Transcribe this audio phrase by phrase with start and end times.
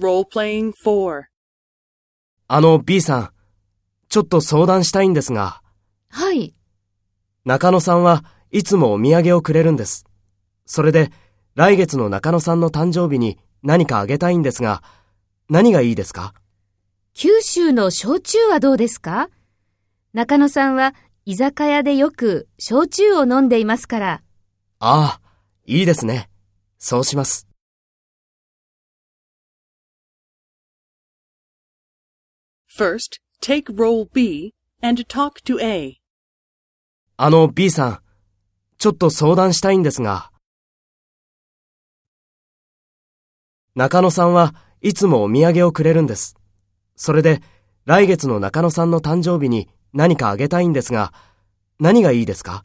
[0.00, 1.22] Role-playing 4.
[2.48, 3.30] あの B さん、
[4.08, 5.62] ちょっと相談したいんですが、
[6.10, 6.52] はい。
[7.44, 10.04] 中野さんはいつもお土産をくれるんです。
[10.66, 11.12] それで、
[11.54, 14.82] 来月の中野さんの誕生日に何かあげたいんですが、
[15.48, 16.34] 何がいいですか？
[17.14, 19.28] 九州の焼酎はどうですか？
[20.12, 24.22] 中野さんは居酒屋でよく焼酎を飲んでいますから。
[24.80, 25.20] ああ、
[25.66, 26.28] いいですね。
[26.80, 27.46] そうします。
[32.76, 34.52] First, take role B
[34.82, 36.00] and talk to A.
[37.16, 37.98] あの B さん、
[38.78, 40.32] ちょっと相談したいんですが、
[43.76, 46.34] 中野さんはいつもお土産をくれるんです。
[46.96, 47.42] それで、
[47.84, 51.12] 来月の中野さんの誕生日に何かあげたいんですが、
[51.78, 52.64] 何がいいですか？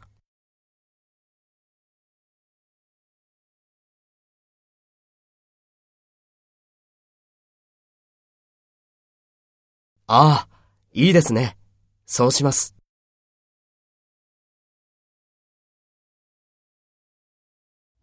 [10.12, 10.48] ああ、
[10.92, 11.56] いいですね。
[12.04, 12.74] そうします。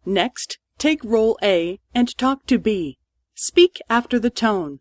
[0.06, 2.96] Next, take role A and talk to B.
[3.36, 4.78] Speak after the tone.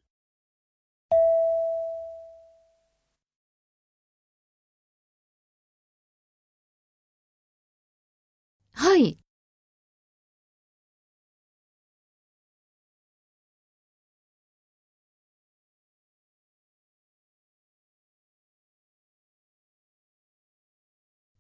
[8.72, 9.18] はい。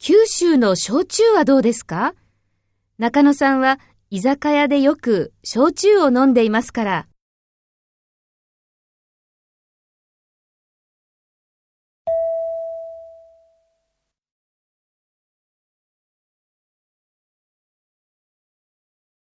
[0.10, 2.14] 九州の焼酎はどうですか？
[2.98, 3.78] 中野さんは
[4.10, 7.08] 居酒屋でよく焼酎を飲んでいますから。